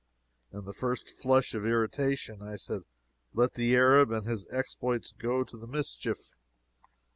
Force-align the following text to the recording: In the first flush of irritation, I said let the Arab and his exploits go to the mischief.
In 0.51 0.65
the 0.65 0.73
first 0.73 1.07
flush 1.07 1.53
of 1.53 1.63
irritation, 1.63 2.41
I 2.41 2.55
said 2.55 2.81
let 3.35 3.53
the 3.53 3.75
Arab 3.75 4.09
and 4.09 4.25
his 4.25 4.47
exploits 4.49 5.11
go 5.11 5.43
to 5.43 5.55
the 5.55 5.67
mischief. 5.67 6.31